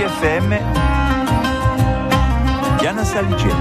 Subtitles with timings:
[0.00, 0.56] RCFM
[2.78, 3.54] Diana Saligeti.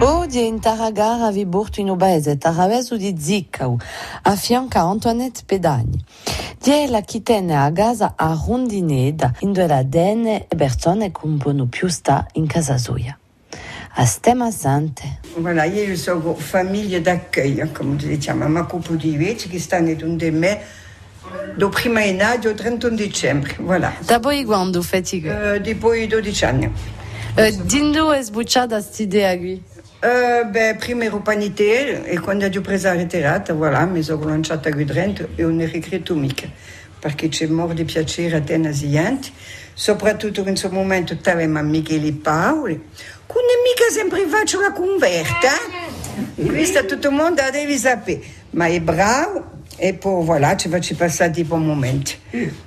[0.00, 3.78] Oggi in Taragara vi porto in obese Taravesu di Ziccau,
[4.22, 6.04] a fianco a Antoinette Pedagni.
[6.60, 11.38] Die la chitene a casa a Rondineda, in due la dene e persone che un
[11.38, 13.16] po' più sta in casa sua.
[13.94, 15.20] A stemma sante.
[15.38, 20.60] Voilà, io sono famiglia d'accueil, come diciamo, ma couple di veci che stanno donde me
[21.56, 23.92] do prima gennaio al 31 dicembre, voilà.
[24.06, 25.16] Da poi quando fate?
[25.16, 26.72] Uh, dopo i 12 anni.
[27.36, 29.62] Uh, Dindo è sbucciata st'idea qui?
[30.00, 34.70] Uh, beh, prima ero panitiere e quando ho preso la ritirata, voilà, mi sono lanciata
[34.70, 36.48] qui dentro e non ho regretto mica,
[37.00, 39.30] perché c'è molto di piacere a te gente,
[39.74, 42.80] soprattutto in questo momento avevamo Michele Paoli,
[43.26, 45.48] con mica sempre faccio la converta,
[46.36, 46.46] eh?
[46.46, 48.20] questo tutto il mondo la devi sapere,
[48.50, 52.10] ma è bravo e poi voilà, ci faccio passare di buon momento.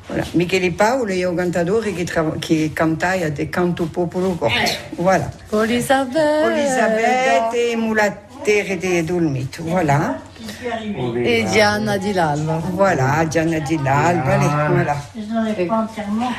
[0.08, 0.26] Voilà.
[0.32, 4.56] Michele Paolo è un cantatore che, tra- che cantava del canto popolo corto.
[4.96, 5.30] Voilà.
[5.52, 6.54] Elisabetta.
[6.54, 10.22] Elisabetta e mulattere di Dolmito, voilà.
[11.16, 12.62] E Diana di l'Alba.
[12.72, 15.06] Voilà, Gianna di l'Alba, lì, voilà.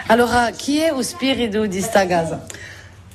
[0.07, 2.47] Allora, chi è lo spirito di sta casa?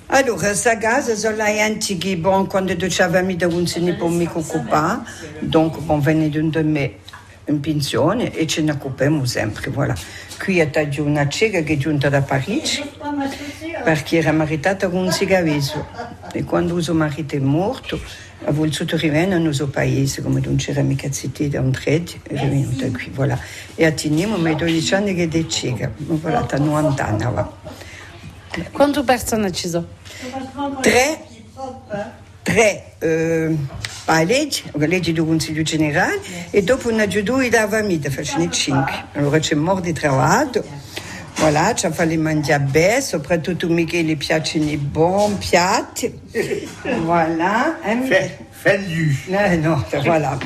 [0.10, 4.08] Allora, sta casa sono la gente che, bon, quando dicevamo da un se ne può
[4.08, 5.00] mica occupare,
[5.40, 7.06] donc, bon, venne da me
[7.48, 9.96] in pensione e ce ne occupiamo sempre, voilà.
[10.38, 12.84] Qui è una cieca che è giunta da Parigi,
[13.84, 15.86] perché era maritata con un cigaveso.
[16.32, 18.00] E quando suo marito è morto,
[18.44, 22.34] ha voluto rimanere nel nostro paese, come non c'era mica zitti da un trade, è
[22.36, 23.40] venuta qui, voilà.
[23.76, 27.24] E a teniamo ma 12 anni che è cieca, voilà, da 90 anni.
[27.24, 27.52] va.
[28.72, 29.88] Quante persone ci sono?
[30.82, 31.26] Tre,
[32.44, 33.56] tre eh,
[34.10, 35.26] a legi, legi do
[35.64, 36.20] General,
[36.50, 39.06] e dopo un ajudu e dava mita, facendo cinque.
[39.14, 40.64] Allora c'è morte di lavoro,
[41.36, 42.18] voilà, ci ha fatto le
[43.02, 44.78] soprattutto Michele piace i
[45.38, 46.20] piatti,
[47.04, 47.78] voilà.
[48.58, 49.14] Fendu.
[49.28, 50.40] Non, non, voilà.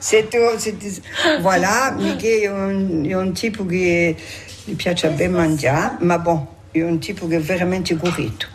[0.00, 0.58] c'est tout.
[1.40, 4.16] Voilà, Mickey è un, è un tipo che
[4.64, 5.06] gli piace
[6.18, 7.28] bon, è un tipo
[8.10, 8.48] che.